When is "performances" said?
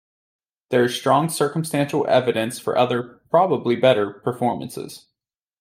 4.11-5.05